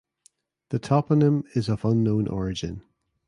[0.69, 2.81] The toponym is of unknown origin.